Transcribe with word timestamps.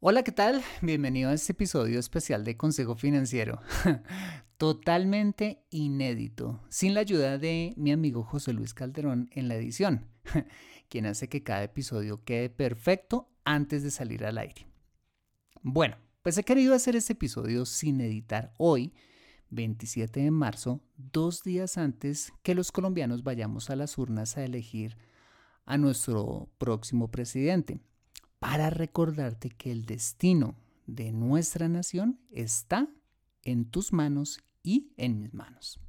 Hola, 0.00 0.22
¿qué 0.22 0.30
tal? 0.30 0.62
Bienvenido 0.80 1.28
a 1.28 1.32
este 1.32 1.50
episodio 1.50 1.98
especial 1.98 2.44
de 2.44 2.56
Consejo 2.56 2.94
Financiero. 2.94 3.60
Totalmente 4.56 5.64
inédito, 5.70 6.62
sin 6.68 6.94
la 6.94 7.00
ayuda 7.00 7.36
de 7.36 7.74
mi 7.76 7.90
amigo 7.90 8.22
José 8.22 8.52
Luis 8.52 8.74
Calderón 8.74 9.28
en 9.32 9.48
la 9.48 9.56
edición, 9.56 10.06
quien 10.88 11.06
hace 11.06 11.28
que 11.28 11.42
cada 11.42 11.64
episodio 11.64 12.22
quede 12.22 12.48
perfecto 12.48 13.28
antes 13.44 13.82
de 13.82 13.90
salir 13.90 14.24
al 14.24 14.38
aire. 14.38 14.68
Bueno, 15.62 15.96
pues 16.22 16.38
he 16.38 16.44
querido 16.44 16.76
hacer 16.76 16.94
este 16.94 17.14
episodio 17.14 17.66
sin 17.66 18.00
editar 18.00 18.54
hoy, 18.56 18.94
27 19.50 20.20
de 20.20 20.30
marzo, 20.30 20.80
dos 20.96 21.42
días 21.42 21.76
antes 21.76 22.32
que 22.44 22.54
los 22.54 22.70
colombianos 22.70 23.24
vayamos 23.24 23.68
a 23.68 23.74
las 23.74 23.98
urnas 23.98 24.36
a 24.36 24.44
elegir 24.44 24.96
a 25.64 25.76
nuestro 25.76 26.48
próximo 26.56 27.10
presidente 27.10 27.80
para 28.38 28.70
recordarte 28.70 29.50
que 29.50 29.72
el 29.72 29.84
destino 29.86 30.56
de 30.86 31.12
nuestra 31.12 31.68
nación 31.68 32.20
está 32.30 32.88
en 33.42 33.64
tus 33.66 33.92
manos 33.92 34.40
y 34.62 34.92
en 34.96 35.18
mis 35.18 35.34
manos. 35.34 35.80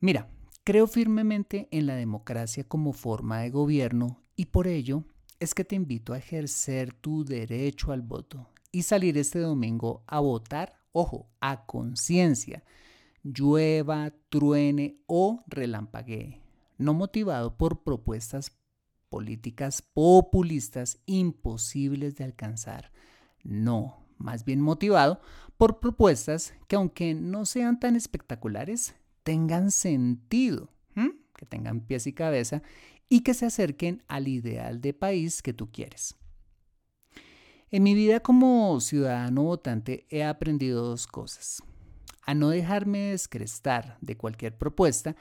Mira, 0.00 0.30
creo 0.64 0.86
firmemente 0.86 1.68
en 1.70 1.86
la 1.86 1.96
democracia 1.96 2.64
como 2.64 2.92
forma 2.92 3.40
de 3.40 3.50
gobierno 3.50 4.22
y 4.36 4.46
por 4.46 4.66
ello 4.66 5.04
es 5.40 5.54
que 5.54 5.64
te 5.64 5.76
invito 5.76 6.12
a 6.12 6.18
ejercer 6.18 6.92
tu 6.92 7.24
derecho 7.24 7.92
al 7.92 8.02
voto 8.02 8.48
y 8.72 8.82
salir 8.82 9.16
este 9.18 9.38
domingo 9.38 10.04
a 10.06 10.20
votar, 10.20 10.80
ojo, 10.92 11.30
a 11.40 11.64
conciencia, 11.66 12.64
llueva, 13.22 14.12
truene 14.28 15.00
o 15.06 15.42
relampaguee, 15.46 16.42
no 16.76 16.94
motivado 16.94 17.56
por 17.56 17.82
propuestas 17.82 18.50
políticas 19.08 19.82
populistas 19.82 21.00
imposibles 21.06 22.16
de 22.16 22.24
alcanzar. 22.24 22.92
No, 23.42 24.04
más 24.18 24.44
bien 24.44 24.60
motivado 24.60 25.20
por 25.56 25.80
propuestas 25.80 26.54
que 26.68 26.76
aunque 26.76 27.14
no 27.14 27.44
sean 27.46 27.80
tan 27.80 27.96
espectaculares, 27.96 28.94
tengan 29.22 29.70
sentido, 29.70 30.70
que 31.36 31.46
tengan 31.46 31.80
pies 31.80 32.06
y 32.06 32.12
cabeza 32.12 32.62
y 33.08 33.20
que 33.20 33.34
se 33.34 33.46
acerquen 33.46 34.02
al 34.08 34.28
ideal 34.28 34.80
de 34.80 34.92
país 34.92 35.42
que 35.42 35.52
tú 35.52 35.70
quieres. 35.70 36.16
En 37.70 37.82
mi 37.82 37.94
vida 37.94 38.20
como 38.20 38.80
ciudadano 38.80 39.42
votante 39.44 40.06
he 40.10 40.24
aprendido 40.24 40.82
dos 40.82 41.06
cosas. 41.06 41.62
A 42.22 42.34
no 42.34 42.48
dejarme 42.48 43.10
descrestar 43.10 43.98
de 44.00 44.16
cualquier 44.16 44.56
propuesta 44.56 45.16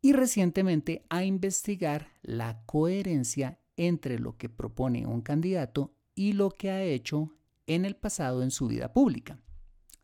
y 0.00 0.12
recientemente 0.12 1.04
a 1.08 1.24
investigar 1.24 2.12
la 2.22 2.62
coherencia 2.66 3.58
entre 3.76 4.18
lo 4.18 4.36
que 4.36 4.48
propone 4.48 5.06
un 5.06 5.20
candidato 5.20 5.94
y 6.14 6.32
lo 6.32 6.50
que 6.50 6.70
ha 6.70 6.82
hecho 6.82 7.32
en 7.66 7.84
el 7.84 7.96
pasado 7.96 8.42
en 8.42 8.50
su 8.50 8.68
vida 8.68 8.92
pública. 8.92 9.38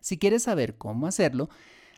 Si 0.01 0.19
quieres 0.19 0.45
saber 0.45 0.77
cómo 0.77 1.07
hacerlo, 1.07 1.49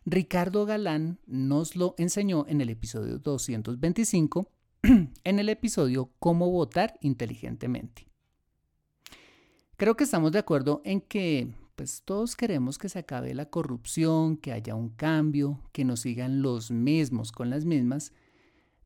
Ricardo 0.05 0.67
Galán 0.67 1.19
nos 1.27 1.77
lo 1.77 1.95
enseñó 1.97 2.45
en 2.47 2.61
el 2.61 2.69
episodio 2.69 3.19
225, 3.19 4.51
en 4.83 5.39
el 5.39 5.48
episodio 5.48 6.12
Cómo 6.19 6.51
votar 6.51 6.98
inteligentemente. 7.01 8.06
Creo 9.77 9.97
que 9.97 10.05
estamos 10.05 10.31
de 10.33 10.39
acuerdo 10.39 10.83
en 10.84 11.01
que 11.01 11.55
pues 11.77 12.03
todos 12.05 12.36
queremos 12.36 12.78
que 12.78 12.89
se 12.89 13.00
acabe 13.00 13.34
la 13.34 13.50
corrupción, 13.50 14.36
que 14.36 14.53
haya 14.53 14.75
un 14.75 14.91
cambio, 14.91 15.61
que 15.72 15.84
nos 15.84 16.00
sigan 16.00 16.42
los 16.42 16.70
mismos 16.70 17.33
con 17.33 17.50
las 17.50 17.64
mismas, 17.64 18.12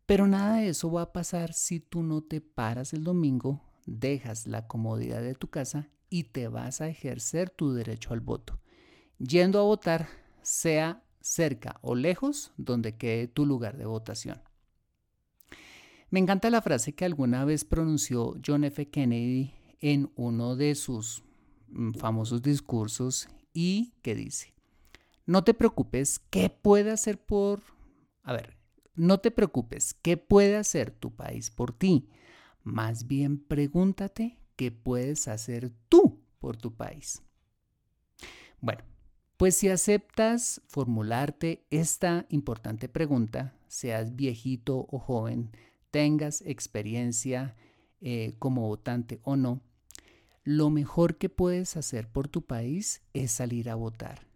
pero 0.06 0.26
nada 0.26 0.56
de 0.56 0.68
eso 0.70 0.90
va 0.90 1.02
a 1.02 1.12
pasar 1.12 1.52
si 1.52 1.80
tú 1.80 2.02
no 2.02 2.22
te 2.22 2.40
paras 2.40 2.94
el 2.94 3.04
domingo, 3.04 3.62
dejas 3.86 4.46
la 4.46 4.66
comodidad 4.66 5.20
de 5.20 5.34
tu 5.34 5.48
casa 5.48 5.88
y 6.08 6.24
te 6.24 6.48
vas 6.48 6.80
a 6.80 6.88
ejercer 6.88 7.50
tu 7.50 7.72
derecho 7.72 8.14
al 8.14 8.20
voto, 8.20 8.58
yendo 9.18 9.58
a 9.60 9.64
votar, 9.64 10.08
sea 10.42 11.02
cerca 11.20 11.78
o 11.82 11.94
lejos 11.94 12.52
donde 12.56 12.96
quede 12.96 13.28
tu 13.28 13.44
lugar 13.44 13.76
de 13.76 13.84
votación. 13.84 14.40
Me 16.10 16.20
encanta 16.20 16.48
la 16.48 16.62
frase 16.62 16.94
que 16.94 17.04
alguna 17.04 17.44
vez 17.44 17.66
pronunció 17.66 18.34
John 18.44 18.64
F. 18.64 18.88
Kennedy 18.88 19.52
en 19.80 20.10
uno 20.16 20.56
de 20.56 20.74
sus 20.74 21.22
famosos 21.98 22.42
discursos 22.42 23.28
y 23.52 23.92
que 24.02 24.14
dice, 24.14 24.54
no 25.26 25.44
te 25.44 25.54
preocupes, 25.54 26.18
¿qué 26.30 26.50
puede 26.50 26.90
hacer 26.90 27.18
por... 27.18 27.60
A 28.22 28.32
ver, 28.32 28.56
no 28.94 29.18
te 29.18 29.30
preocupes, 29.30 29.94
¿qué 29.94 30.16
puede 30.16 30.56
hacer 30.56 30.90
tu 30.90 31.14
país 31.14 31.50
por 31.50 31.72
ti? 31.72 32.08
Más 32.62 33.06
bien 33.06 33.38
pregúntate 33.38 34.38
qué 34.56 34.70
puedes 34.72 35.28
hacer 35.28 35.70
tú 35.88 36.20
por 36.40 36.56
tu 36.56 36.74
país. 36.74 37.22
Bueno, 38.60 38.82
pues 39.36 39.56
si 39.56 39.68
aceptas 39.68 40.60
formularte 40.66 41.64
esta 41.70 42.26
importante 42.28 42.88
pregunta, 42.88 43.54
seas 43.68 44.16
viejito 44.16 44.86
o 44.90 44.98
joven, 44.98 45.52
tengas 45.90 46.42
experiencia 46.42 47.54
eh, 48.00 48.34
como 48.38 48.66
votante 48.66 49.20
o 49.22 49.36
no, 49.36 49.62
lo 50.48 50.70
mejor 50.70 51.18
que 51.18 51.28
puedes 51.28 51.76
hacer 51.76 52.08
por 52.08 52.26
tu 52.26 52.40
país 52.40 53.02
es 53.12 53.32
salir 53.32 53.68
a 53.68 53.74
votar, 53.74 54.26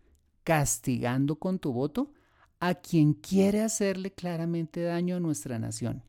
castigando 0.44 1.36
con 1.36 1.58
tu 1.58 1.72
voto 1.72 2.12
a 2.60 2.74
quien 2.74 3.14
quiere 3.14 3.62
hacerle 3.62 4.12
claramente 4.12 4.82
daño 4.82 5.16
a 5.16 5.20
nuestra 5.20 5.58
nación 5.58 6.04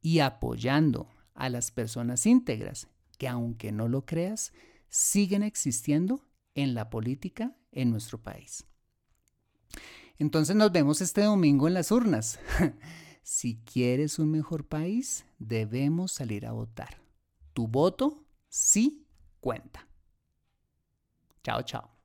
y 0.00 0.20
apoyando 0.20 1.08
a 1.34 1.48
las 1.48 1.72
personas 1.72 2.24
íntegras 2.24 2.86
que, 3.18 3.26
aunque 3.26 3.72
no 3.72 3.88
lo 3.88 4.06
creas, 4.06 4.52
siguen 4.90 5.42
existiendo 5.42 6.24
en 6.54 6.74
la 6.74 6.88
política 6.88 7.56
en 7.72 7.90
nuestro 7.90 8.22
país. 8.22 8.64
Entonces 10.20 10.54
nos 10.54 10.70
vemos 10.70 11.00
este 11.00 11.22
domingo 11.22 11.66
en 11.66 11.74
las 11.74 11.90
urnas. 11.90 12.38
si 13.24 13.56
quieres 13.64 14.20
un 14.20 14.30
mejor 14.30 14.68
país, 14.68 15.24
debemos 15.40 16.12
salir 16.12 16.46
a 16.46 16.52
votar. 16.52 17.02
Tu 17.54 17.66
voto 17.66 18.24
sí 18.48 19.07
cuenta. 19.40 19.86
Chao, 21.42 21.62
chao. 21.62 21.97